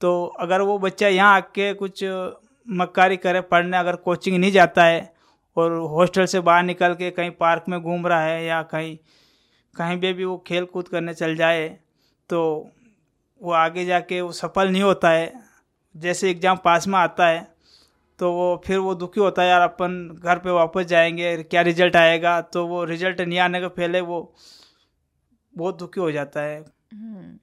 तो 0.01 0.25
अगर 0.39 0.61
वो 0.61 0.77
बच्चा 0.79 1.07
यहाँ 1.07 1.35
आके 1.35 1.73
कुछ 1.73 2.03
मक्कारी 2.67 3.17
करे 3.17 3.41
पढ़ने 3.43 3.77
अगर 3.77 3.95
कोचिंग 3.95 4.37
नहीं 4.37 4.51
जाता 4.51 4.83
है 4.83 5.01
और 5.57 5.77
हॉस्टल 5.89 6.25
से 6.25 6.39
बाहर 6.41 6.63
निकल 6.63 6.93
के 6.93 7.09
कहीं 7.11 7.31
पार्क 7.39 7.65
में 7.69 7.79
घूम 7.81 8.07
रहा 8.07 8.23
है 8.23 8.43
या 8.45 8.61
कहीं 8.63 8.97
कहीं 9.73 9.99
पे 10.01 10.11
भी 10.13 10.25
वो 10.25 10.37
खेल 10.37 10.65
कूद 10.65 10.87
करने 10.87 11.13
चल 11.13 11.35
जाए 11.35 11.67
तो 12.29 12.41
वो 13.41 13.51
आगे 13.53 13.85
जाके 13.85 14.21
वो 14.21 14.31
सफल 14.31 14.69
नहीं 14.69 14.81
होता 14.83 15.09
है। 15.09 15.33
जैसे 15.95 16.29
एग्ज़ाम 16.31 16.57
पास 16.57 16.87
में 16.87 16.97
आता 16.99 17.27
है 17.27 17.47
तो 18.19 18.31
वो 18.33 18.61
फिर 18.65 18.77
वो 18.77 18.93
दुखी 18.95 19.19
होता 19.21 19.41
है 19.41 19.49
यार 19.49 19.61
अपन 19.61 19.93
घर 20.13 20.39
पे 20.39 20.51
वापस 20.51 20.85
जाएँगे 20.85 21.35
क्या 21.43 21.61
रिज़ल्ट 21.61 21.95
आएगा? 21.95 22.39
तो 22.41 22.65
वो 22.67 22.83
रिज़ल्ट 22.85 23.21
नहीं 23.21 23.39
आने 23.39 23.59
के 23.61 23.67
पहले 23.69 24.01
वो 24.01 24.19
बहुत 25.53 25.79
दुखी 25.79 26.01
हो 26.01 26.11
जाता 26.11 26.41
है। 26.41 26.59
हम्म, 26.59 27.37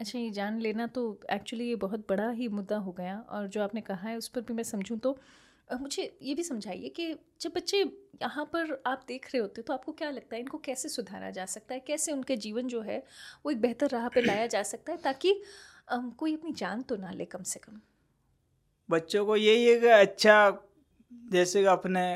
अच्छा 0.00 0.18
ये 0.18 0.30
जान 0.30 0.58
लेना 0.60 0.86
तो 0.88 1.02
एक्चुअली 1.32 1.68
ये 1.68 1.76
बहुत 1.76 2.04
बड़ा 2.08 2.28
ही 2.30 2.48
मुद्दा 2.50 2.76
हो 2.78 2.92
गया 2.92 3.18
और 3.30 3.46
जो 3.46 3.62
आपने 3.62 3.80
कहा 3.80 4.08
है 4.08 4.16
उस 4.16 4.28
पर 4.28 4.40
भी 4.40 4.54
मैं 4.54 4.62
समझूँ 4.64 4.98
तो 4.98 5.16
मुझे 5.70 6.02
ये 6.22 6.34
भी 6.34 6.42
समझाइए 6.42 6.88
कि 6.88 7.14
जब 7.40 7.52
बच्चे 7.56 7.82
यहाँ 8.22 8.44
पर 8.52 8.82
आप 8.86 9.04
देख 9.08 9.26
रहे 9.26 9.40
होते 9.40 9.62
तो 9.62 9.72
आपको 9.72 9.92
क्या 9.92 10.10
लगता 10.10 10.34
है 10.36 10.40
इनको 10.40 10.58
कैसे 10.58 10.88
सुधारा 10.88 11.30
जा 11.30 11.46
सकता 11.46 11.74
है 11.74 11.80
कैसे 11.80 12.12
उनके 12.12 12.36
जीवन 12.36 12.68
जो 12.68 12.80
है 12.82 13.02
वो 13.44 13.50
एक 13.50 13.60
बेहतर 13.60 13.88
राह 13.88 14.08
पर 14.08 14.24
लाया 14.24 14.46
जा 14.48 14.62
सकता 14.64 14.92
है 14.92 14.98
ताकि 14.98 15.40
कोई 15.90 16.34
अपनी 16.34 16.52
जान 16.52 16.82
तो 16.82 16.96
ना 16.96 17.10
ले 17.10 17.24
कम 17.26 17.42
से 17.44 17.60
कम 17.60 17.80
बच्चों 18.88 19.24
को 19.26 19.36
यही 19.36 19.64
है 19.64 19.78
कि 19.80 19.86
अच्छा 19.88 20.36
जैसे 21.30 21.60
कि 21.60 21.66
अपने 21.68 22.06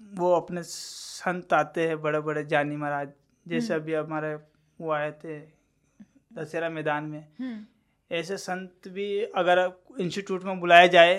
वो 0.00 0.32
अपने 0.32 0.62
संत 0.62 1.52
आते 1.52 1.86
हैं 1.88 2.00
बड़े 2.02 2.20
बड़े 2.20 2.44
जानी 2.46 2.76
महाराज 2.76 3.08
जैसे 3.46 3.72
हम्म। 3.72 3.82
अभी 3.82 3.94
हमारे 3.94 4.34
वो 4.78 4.90
आए 4.92 5.10
थे 5.14 5.38
दशहरा 6.34 6.68
मैदान 6.70 7.04
में 7.04 7.26
हम्म। 7.40 7.64
ऐसे 8.10 8.36
संत 8.38 8.88
भी 8.88 9.08
अगर 9.34 9.60
इंस्टीट्यूट 10.00 10.44
में 10.44 10.60
बुलाया 10.60 10.86
जाए 10.88 11.16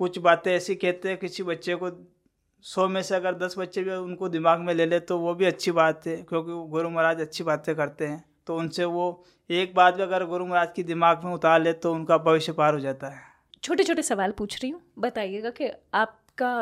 कुछ 0.00 0.18
बातें 0.18 0.50
ऐसी 0.52 0.74
कहते 0.74 1.08
हैं 1.08 1.16
किसी 1.18 1.42
बच्चे 1.42 1.74
को 1.74 1.90
सौ 2.64 2.86
में 2.88 3.02
से 3.02 3.14
अगर 3.14 3.34
दस 3.34 3.54
बच्चे 3.58 3.82
भी 3.82 3.90
उनको 3.90 4.28
दिमाग 4.28 4.60
में 4.60 4.72
ले 4.74 4.86
ले 4.86 5.00
तो 5.00 5.18
वो 5.18 5.34
भी 5.34 5.44
अच्छी 5.44 5.72
बात 5.72 6.06
है 6.06 6.16
क्योंकि 6.22 6.52
गुरु 6.70 6.90
महाराज 6.90 7.20
अच्छी 7.20 7.44
बातें 7.44 7.74
करते 7.76 8.06
हैं। 8.06 8.24
तो 8.46 8.56
उनसे 8.56 8.84
वो 8.84 9.24
एक 9.50 9.74
बात 9.74 9.94
भी 9.94 10.02
अगर 10.02 10.24
गुरु 10.26 10.46
महाराज 10.46 10.72
की 10.76 10.82
दिमाग 10.82 11.24
में 11.24 11.32
उतार 11.32 11.60
ले 11.62 11.72
तो 11.72 11.92
उनका 11.94 12.18
भविष्य 12.18 12.52
पार 12.52 12.74
हो 12.74 12.80
जाता 12.80 13.08
है। 13.08 13.22
छोटे 13.62 13.84
छोटे 13.84 14.02
सवाल 14.02 14.30
पूछ 14.30 14.60
रही 14.62 14.70
हूँ। 14.70 14.82
बताइएगा 14.98 15.50
कि 15.50 15.70
आपका 15.94 16.52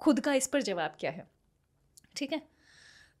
खुद 0.00 0.20
का 0.20 0.34
इस 0.34 0.46
पर 0.46 0.62
जवाब 0.62 0.96
क्या 1.00 1.10
है? 1.10 1.26
ठीक 2.16 2.32
है? 2.32 2.42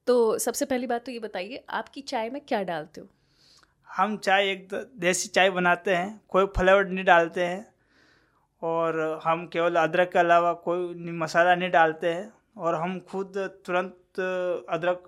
तो 0.06 0.38
सबसे 0.38 0.64
पहली 0.64 0.86
बात 0.86 1.04
तो 1.06 1.12
ये 1.12 1.18
बताइए 1.18 1.64
आपकी 1.70 2.00
चाय 2.02 2.30
में 2.30 2.40
क्या 2.48 2.62
डालते 2.62 3.00
हो? 3.00 3.06
हम 3.88 4.16
चाय 4.16 4.50
एक 4.50 4.74
देसी 4.98 5.28
चाय 5.28 5.50
बनाते 5.50 5.94
हैं 5.94 6.20
कोई 6.28 6.46
फ्लेवर 6.46 6.88
नहीं 6.88 7.04
डालते 7.04 7.44
हैं। 7.44 7.69
और 8.62 9.20
हम 9.24 9.46
केवल 9.46 9.76
अदरक 9.76 10.10
के 10.12 10.18
अलावा 10.18 10.52
कोई 10.64 11.12
मसाला 11.12 11.54
नहीं 11.54 11.70
डालते 11.70 12.12
हैं 12.12 12.32
और 12.56 12.74
हम 12.74 12.98
खुद 13.10 13.38
तुरंत 13.66 14.20
अदरक 14.70 15.04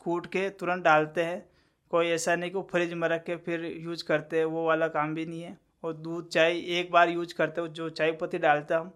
कूट 0.00 0.26
के 0.26 0.48
तुरंत 0.50 0.84
डालते 0.84 1.22
हैं। 1.22 1.44
कोई 1.90 2.08
ऐसा 2.08 2.36
नहीं 2.36 2.50
कि 2.50 2.62
फ्रिज 2.62 2.92
में 2.92 3.08
रख 3.08 3.24
के 3.24 3.36
फिर 3.36 3.64
यूज़ 3.64 4.04
करते 4.04 4.38
हैं, 4.38 4.44
वो 4.44 4.66
वाला 4.66 4.88
काम 4.88 5.14
भी 5.14 5.26
नहीं 5.26 5.42
है। 5.42 5.56
और 5.84 5.92
दूध, 5.92 6.28
चाय 6.28 6.58
एक 6.78 6.90
बार 6.92 7.08
यूज़ 7.08 7.34
करते 7.34 7.60
हो, 7.60 7.68
जो 7.68 7.88
चाय 7.90 8.12
पत्ती 8.12 8.38
डालते 8.38 8.74
हैं 8.74 8.80
हम, 8.80 8.90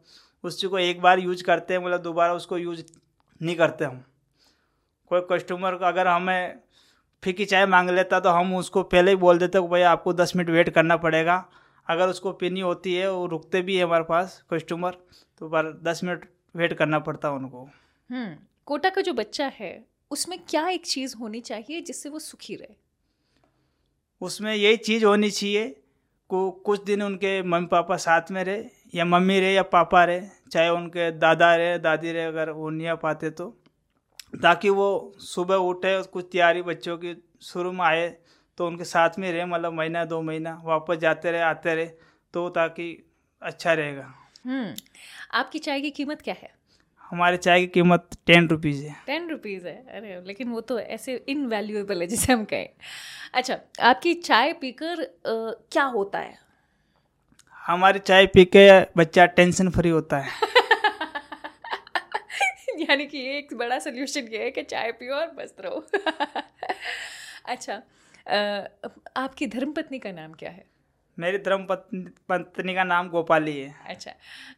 उस 0.44 0.60
चीज़ 0.60 0.70
को 0.70 0.78
एक 0.78 1.00
बार 1.02 1.18
यूज़ 1.18 1.44
करते 1.44 1.74
हैं 1.74 1.80
मतलब 1.80 2.02
दोबारा 2.02 2.34
उसको 2.34 2.58
यूज़ 2.58 2.82
नहीं 3.40 3.56
करते 3.56 3.84
हम। 3.84 4.02
कोई 5.10 5.20
कस्टमर 5.32 5.74
को 5.74 5.84
अगर 5.84 6.06
हमें 6.06 6.58
फीकी 7.22 7.44
चाय 7.44 7.66
मांग 7.66 7.90
लेता 7.90 8.20
तो 8.20 8.30
हम 8.30 8.54
उसको 8.56 8.82
पहले 8.82 9.10
ही 9.10 9.16
बोल 9.16 9.38
देते 9.38 9.60
कि 9.60 9.68
भैया 9.68 9.90
आपको 9.90 10.12
दस 10.12 10.32
मिनट 10.36 10.50
वेट 10.50 10.68
करना 10.68 10.96
पड़ेगा। 10.96 11.44
अगर 11.88 12.08
उसको 12.08 12.32
पीनी 12.32 12.60
होती 12.60 12.94
है 12.94 13.12
वो 13.12 13.26
रुकते 13.26 13.62
भी 13.62 13.76
है 13.76 13.84
हमारे 13.84 14.04
पास 14.04 14.42
कस्टमर 14.50 14.96
तो 15.38 15.48
पर 15.48 15.72
दस 15.82 16.04
मिनट 16.04 16.28
वेट 16.56 16.72
करना 16.72 16.98
पड़ता 16.98 17.28
है 17.28 17.34
उनको। 17.34 17.68
हम्म 18.10 18.36
कोटा 18.66 18.90
का 18.90 19.00
जो 19.00 19.12
बच्चा 19.12 19.46
है 19.46 19.84
उसमें 20.10 20.38
क्या 20.48 20.68
एक 20.68 20.86
चीज़ 20.86 21.16
होनी 21.16 21.40
चाहिए 21.40 21.80
जिससे 21.80 22.08
वो 22.08 22.18
सुखी 22.18 22.54
रहे? 22.54 22.74
उसमें 24.20 24.54
यही 24.54 24.76
चीज़ 24.76 25.04
होनी 25.04 25.30
चाहिए 25.30 25.68
को 26.30 26.50
कुछ 26.50 26.84
दिन 26.84 27.02
उनके 27.02 27.42
मम्मी 27.42 27.66
पापा 27.66 27.96
साथ 27.96 28.30
में 28.30 28.44
रहे 28.44 28.64
या 28.94 29.04
मम्मी 29.04 29.40
रहे 29.40 29.54
या 29.54 29.62
पापा 29.62 30.04
रहे 30.04 30.22
चाहे 30.50 30.68
उनके 30.68 31.10
दादा 31.10 31.54
रहे 31.56 31.78
दादी 31.78 32.12
रहे 32.12 32.24
अगर 32.24 32.50
वो 32.50 32.70
नहीं 32.70 32.88
आ 32.88 32.94
पाते 32.94 33.30
तो। 33.30 33.56
ताकि 34.42 34.70
वो 34.70 35.12
सुबह 35.18 35.54
उठे 35.54 36.02
कुछ 36.02 36.28
तैयारी 36.32 36.62
बच्चों 36.62 36.96
की 36.98 37.14
शुरू 37.42 37.72
में 37.72 37.84
आए 37.84 38.08
तो 38.58 38.66
उनके 38.66 38.84
साथ 38.84 39.10
में 39.18 39.32
रहे 39.32 39.44
मतलब 39.44 39.72
महीना 39.72 40.04
दो 40.04 40.22
महीना 40.22 40.62
वापस 40.64 40.96
जाते 40.96 41.30
रहे 41.30 41.42
आते 41.42 41.74
रहे 41.74 41.86
तो 42.34 42.48
ताकि 42.48 43.04
अच्छा 43.42 43.72
रहेगा। 43.72 44.14
हम्म 44.44 44.74
आपकी 45.32 45.58
चाय 45.58 45.80
की 45.80 45.90
कीमत 45.90 46.22
क्या 46.22 46.34
है? 46.42 46.56
हमारे 47.10 47.36
चाय 47.36 47.60
की 47.60 47.66
कीमत 47.66 48.08
टेन 48.26 48.48
रुपीज़ 48.48 48.86
है। 48.86 48.96
टेन 49.06 49.30
रुपीज़ 49.30 49.68
है 49.68 49.86
अरे 49.96 50.22
लेकिन 50.26 50.48
वो 50.48 50.60
तो 50.60 50.78
ऐसे 50.80 51.24
इनवैल्यूएबल 51.28 52.00
है 52.00 52.06
जिसे 52.06 52.32
हम 52.32 52.44
कहें। 52.44 52.68
अच्छा 53.34 53.58
आपकी 53.80 54.14
चाय 54.14 54.52
पीकर 54.52 55.00
अ, 55.02 55.08
क्या 55.72 55.84
होता 55.84 56.18
है? 56.18 56.38
हमारी 57.66 57.98
चाय 57.98 58.26
पी 58.26 58.44
के 58.44 58.68
बच्चा 58.96 59.26
टेंशन 59.26 59.70
फ्री 59.70 59.90
होता 59.90 60.18
है। 60.18 60.30
यानी 62.80 63.06
कि 63.06 63.20
एक 63.38 63.54
बड़ा 63.54 63.78
सोल्यूशन 63.78 64.28
ये 64.32 64.42
है 64.44 64.50
कि 64.50 64.62
चाय 64.62 64.92
पियो 64.92 65.14
और 65.14 65.32
मस्त 65.38 65.60
रहो। 65.60 65.84
अच्छा 67.46 67.82
आपकी 68.28 69.46
धर्मपत्नी 69.48 69.98
का 69.98 70.12
नाम 70.12 70.32
क्या 70.34 70.50
है? 70.50 70.64
मेरी 71.18 71.38
धर्म 71.40 71.64
पत्नी 71.68 72.74
का 72.74 72.84
नाम 72.84 73.08
गोपाली 73.10 73.56
है। 73.56 73.74
अच्छा 73.88 74.10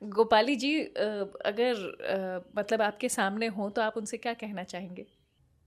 गोपाली 0.08 0.56
जी 0.56 0.78
अगर 0.80 2.44
मतलब 2.56 2.82
आपके 2.82 3.08
सामने 3.10 3.46
हो 3.48 3.68
तो 3.70 3.82
आप 3.82 3.96
उनसे 3.96 4.16
क्या 4.18 4.32
कहना 4.34 4.62
चाहेंगे? 4.64 5.06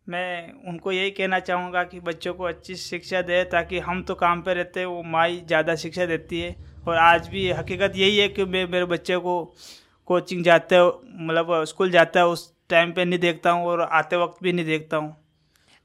मैं 0.08 0.52
उनको 0.70 0.92
यही 0.92 1.12
कहना 1.12 1.40
चाहूँगा 1.42 1.84
कि 1.86 2.00
बच्चों 2.02 2.34
को 2.34 2.44
अच्छी 2.44 2.76
शिक्षा 2.78 3.22
दे 3.24 3.44
ताकि 3.52 3.80
हम 3.80 4.02
तो 4.04 4.16
काम 4.16 4.42
पे 4.42 4.54
रहते 4.54 4.80
हैं 4.80 4.88
वो 4.88 5.02
माई 5.06 5.40
ज़्यादा 5.48 5.76
शिक्षा 5.78 6.06
देती 6.06 6.40
है। 6.42 6.56
और 6.88 6.98
आज 6.98 7.28
भी 7.28 7.50
हकीकत 7.52 7.94
यही 7.96 8.18
है 8.18 8.28
कि 8.30 8.46
मैं 8.46 8.66
मेरे 8.68 8.86
बच्चे 8.88 9.18
को 9.18 9.44
कोचिंग 10.08 10.44
जाते 10.44 10.76
हो 10.76 11.02
मतलब 11.08 11.64
स्कूल 11.66 11.92
जाता 11.92 12.20
है 12.20 12.26
उस 12.28 12.52
टाइम 12.70 12.92
पे 12.92 13.06
नहीं 13.06 13.20
देखता 13.20 13.52
हूँ 13.52 13.68
और 13.68 13.82
आते 13.82 14.16
वक्त 14.18 14.44
भी 14.44 14.54
नहीं 14.54 14.66
देखता 14.66 14.98
हूँ। 14.98 15.16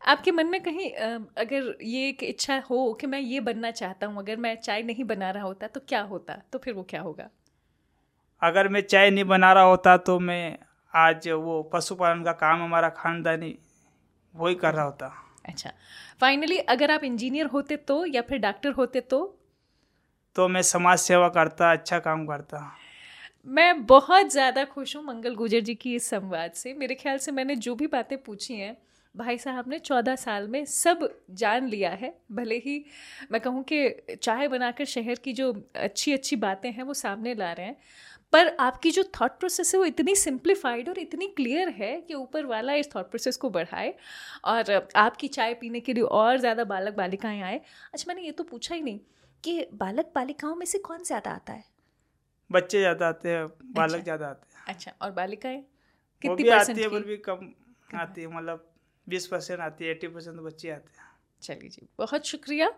आपके 0.02 0.30
मन 0.30 0.46
में 0.46 0.60
कहीं 0.62 0.90
अगर 0.90 1.74
ये 1.82 2.08
एक 2.08 2.22
इच्छा 2.22 2.58
हो 2.70 2.92
कि 3.00 3.06
मैं 3.06 3.20
ये 3.20 3.40
बनना 3.40 3.70
चाहता 3.70 4.06
हूँ 4.06 4.18
अगर 4.18 4.36
मैं 4.36 4.54
चाय 4.56 4.82
नहीं 4.82 5.04
बना 5.04 5.30
रहा 5.30 5.44
होता 5.44 5.66
तो 5.66 5.80
क्या 5.88 6.00
होता? 6.02 6.40
तो 6.52 6.58
फिर 6.58 6.74
वो 6.74 6.82
क्या 6.82 7.00
होगा? 7.00 7.28
अगर 8.42 8.68
मैं 8.68 8.80
चाय 8.82 9.10
नहीं 9.10 9.24
बना 9.24 9.52
रहा 9.52 9.64
होता 9.64 9.96
तो 9.98 10.18
मैं 10.20 10.58
आज 10.94 11.28
वो 11.28 11.62
पशुपालन 11.72 12.22
का 12.24 12.32
काम 12.34 12.62
हमारा 12.62 12.88
खानदानी 12.90 13.54
वही 14.34 14.54
कर 14.54 14.74
रहा 14.74 14.84
होता। 14.84 15.12
अच्छा। 15.44 15.72
फाइनली 16.20 16.58
अगर 16.68 16.90
आप 16.90 17.04
इंजीनियर 17.04 17.46
होते 17.46 17.76
तो 17.78 18.04
या 18.06 18.22
फिर 18.22 18.38
डॉक्टर 18.38 18.72
होते 18.72 19.00
तो? 19.00 19.20
तो 20.36 20.48
मैं 20.48 20.62
समाज 20.62 20.98
सेवा 20.98 21.28
करता 21.28 21.70
अच्छा 21.72 21.98
काम 21.98 22.26
करता। 22.26 22.60
मैं 23.46 23.86
बहुत 23.86 24.30
ज़्यादा 24.32 24.64
खुश 24.64 24.96
हूँ 24.96 25.04
मंगल 25.04 25.34
गुजर 25.34 25.60
जी 25.60 25.74
की 25.74 25.94
इस 25.94 26.08
संवाद 26.10 26.52
से। 26.52 26.74
मेरे 26.74 26.94
ख्याल 26.94 27.18
से 27.18 27.32
मैंने 27.32 27.56
जो 27.56 27.74
भी 27.74 27.86
बातें 27.86 28.16
पूछी 28.22 28.54
हैं 28.54 28.76
भाई 29.18 29.38
साहब 29.38 29.68
ने 29.68 29.78
चौदह 29.80 30.16
साल 30.16 30.46
में 30.48 30.64
सब 30.64 31.08
जान 31.32 31.66
लिया 31.68 31.90
है। 31.92 32.12
भले 32.32 32.56
ही 32.56 32.84
मैं 33.32 33.40
कहूँ 33.40 33.62
कि 33.72 34.16
चाय 34.22 34.48
बनाकर 34.48 34.84
शहर 34.86 35.18
की 35.24 35.32
जो 35.32 35.52
अच्छी 35.76 36.12
अच्छी 36.12 36.36
बातें 36.36 36.70
हैं 36.72 36.82
वो 36.82 36.94
सामने 36.94 37.34
ला 37.34 37.52
रहे 37.52 37.66
हैं 37.66 37.76
पर 38.32 38.48
आपकी 38.60 38.90
जो 38.90 39.02
थॉट 39.20 39.38
प्रोसेस 39.40 39.74
है 39.74 39.78
वो 39.80 39.84
इतनी 39.86 40.14
सिंप्लीफाइड 40.16 40.88
और 40.88 40.98
इतनी 40.98 41.26
क्लियर 41.36 41.68
है 41.78 42.00
कि 42.00 42.14
ऊपर 42.14 42.46
वाला 42.46 42.72
इस 42.74 42.94
थॉट 42.94 43.10
प्रोसेस 43.10 43.36
को 43.36 43.50
बढ़ाए 43.50 43.94
और 44.44 44.90
आपकी 44.96 45.28
चाय 45.28 45.54
पीने 45.54 45.80
के 45.80 45.92
लिए 45.92 46.02
और 46.02 46.38
ज़्यादा 46.38 46.64
बालक 46.64 46.94
बालिकाएँ 46.96 47.40
आए। 47.42 47.60
अच्छा 47.94 48.04
मैंने 48.08 48.22
ये 48.22 48.32
तो 48.32 48.44
पूछा 48.44 48.74
ही 48.74 48.82
नहीं 48.82 48.98
कि 49.44 49.66
बालक 49.74 50.12
बालिकाओं 50.14 50.54
में 50.54 50.66
से 50.66 50.78
कौन 50.80 51.02
ज़्यादा 51.04 51.30
आता 51.30 51.52
है? 51.52 51.64
बच्चे 52.50 52.78
ज़्यादा 52.78 53.08
आते 53.08 53.28
हैं 53.28 53.46
बालक 53.48 53.84
अच्छा। 53.84 54.02
ज़्यादा 54.02 54.26
आते 54.28 54.56
हैं। 54.56 54.64
अच्छा 54.68 54.92
और 55.02 55.10
बालिकाएँ? 55.12 55.62
कितनी 56.24 56.48
आती 56.50 56.80
है 56.80 56.88
पर 56.88 57.02
भी 57.02 57.16
कम 57.28 57.48
आती 57.98 58.20
है 58.20 58.26
मतलब 58.28 58.66
बीस 59.08 59.26
परसेंट 59.26 59.60
आती 59.60 59.84
है 59.84 59.90
एट्टी 59.90 60.08
परसेंट 60.08 60.40
बच्चे 60.40 60.70
आते 60.70 60.98
हैं। 60.98 61.06
चलिए 61.42 61.68
जी 61.70 61.86
बहुत 61.98 62.26
शुक्रिया। 62.26 62.70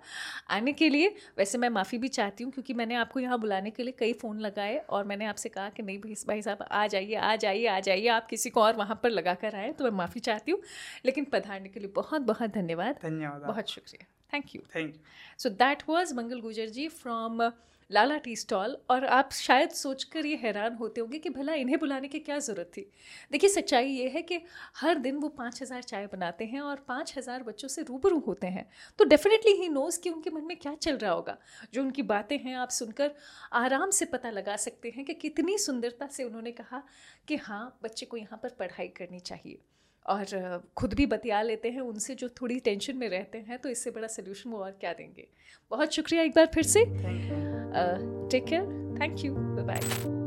आने 0.51 0.73
के 0.73 0.89
लिए 0.89 1.09
वैसे 1.39 1.59
मैं 1.59 1.69
माफ़ी 1.71 1.99
भी 1.99 2.09
चाहती 2.09 2.45
हूँ 2.45 2.53
क्योंकि 2.53 2.75
मैंने 2.75 2.95
आपको 2.95 3.21
यहाँ 3.21 3.39
बुलाने 3.41 3.71
के 3.71 3.83
लिए 3.83 3.95
कई 3.99 4.13
फ़ोन 4.13 4.41
लगाए 4.41 4.77
और 4.89 5.05
मैंने 5.05 5.27
आपसे 5.27 5.49
कहा 5.49 5.69
कि 5.69 5.83
नहीं 5.83 5.99
भाई 5.99 6.15
भाई 6.29 6.43
साहब 6.43 6.63
आ 6.63 6.87
जाइए 6.87 7.15
आ 7.15 7.35
जाइए 7.37 7.67
आ 7.67 7.79
जाइए 7.81 8.09
आप 8.09 8.27
किसी 8.27 8.51
को 8.51 8.63
और 8.63 8.77
वहाँ 8.77 8.99
पर 9.03 9.11
लगा 9.11 9.35
कर 9.35 9.55
आए 9.55 9.73
तो 9.73 9.85
मैं 9.85 9.91
माफ़ी 9.93 10.21
चाहती 10.21 10.53
हूँ। 10.53 10.61
लेकिन 11.05 11.25
पधारने 11.33 11.69
के 11.69 11.81
लिए 11.81 11.93
बहुत 11.97 12.23
बहुत 12.23 12.51
धन्यवाद। 12.51 12.99
धन्यवाद 13.03 13.43
बहुत 13.43 13.71
शुक्रिया। 13.71 14.07
Thank 14.33 14.55
you 14.55 14.63
thank 14.75 14.95
you 14.95 15.01
so 15.39 15.49
that 15.59 15.83
was 15.89 16.15
Mangal 16.15 16.41
Gujar 16.41 16.69
ji 16.69 16.89
from 16.91 17.43
Lala 17.91 18.17
tea 18.19 18.35
stall 18.37 18.77
और 18.91 19.05
आप 19.07 19.33
शायद 19.33 19.71
सोचकर 19.71 20.27
ये 20.27 20.37
हैरान 20.37 20.75
होते 20.75 21.01
होंगे 21.01 21.19
कि 21.19 21.31
भला 21.31 21.55
इन्हें 21.55 21.79
बुलाने 21.79 22.09
की 22.09 22.19
क्या 22.19 22.39
ज़रूरत 22.39 22.71
थी। 22.77 22.87
देखिए, 23.33 23.51
सच्चाई 23.51 23.87
ये 23.87 24.09
है 24.09 24.23
कि 24.23 24.41
हर 24.77 24.99
दिन 24.99 25.17
वो 25.17 25.29
पाँच 25.31 25.63
हज़ार 25.63 25.83
चाय 25.83 26.07
बनाते 26.07 26.45
हैं 26.45 26.61
और 26.61 26.85
पाँच 26.89 27.15
हज़ार 27.19 27.43
बच्चों 27.43 27.69
से 27.69 27.83
रूबरू 27.83 28.19
होते 28.19 28.47
हैं। 28.47 28.69
तो 28.99 29.05
डेफिनेटली 29.05 29.53
ही 29.53 29.69
नोज़ 29.69 30.01
कि 30.01 30.11
उनके 30.11 30.31
मन 30.31 30.45
में 30.45 30.57
क्या 30.57 30.75
चल 30.75 30.97
रहा 30.97 31.13
होगा। 31.13 31.37
जो 31.75 31.83
उनकी 31.83 32.03
बातें 32.05 32.37
हैं, 32.39 32.55
आप 32.57 32.71
सुनकर 32.71 33.15
आराम 33.55 33.91
से 33.91 34.05
पता 34.07 34.31
लगा 34.31 34.57
सकते 34.59 34.93
हैं 34.97 35.05
कि 35.05 35.15
कितनी 35.17 35.59
सुंदरता 35.59 36.07
से 36.09 36.25
उन्होंने 36.25 36.53
कहा 36.53 36.83
कि 37.29 37.37
हाँ 37.39 37.79
बच्चे 37.83 38.07
को 38.07 38.17
यहाँ 38.17 38.39
पर 38.43 38.57
पढ़ाई 38.59 38.89
करनी 38.97 39.21
चाहिए। 39.21 39.59
और 40.11 40.63
खुद 40.77 40.95
भी 40.95 41.07
बतिया 41.07 41.43
लेते 41.43 41.71
हैं 41.71 41.81
उनसे 41.81 42.15
जो 42.15 42.29
थोड़ी 42.29 42.61
टेंशन 42.61 42.97
में 42.97 43.09
रहते 43.09 43.39
हैं 43.39 43.59
तो 43.59 43.69
इससे 43.69 43.91
बड़ा 43.91 44.09
सोल्यूशन 44.09 44.51
वो 44.51 44.59
और 44.59 44.71
क्या 44.71 44.93
देंगे। 44.93 45.27
बहुत 45.71 45.93
शुक्रिया 45.93 46.23
एक 46.23 46.31
बार 46.31 46.51
फिर 46.55 46.63
से। 46.67 46.85
Take 48.31 48.45
care 48.45 48.97
thank 49.01 49.25
you 49.25 49.35
bye 49.35 50.20